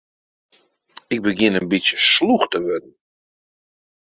[1.13, 2.93] Ik begjin in bytsje slûch te wurden.